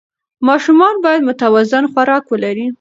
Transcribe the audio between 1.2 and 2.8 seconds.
متوازن خوراک ولري.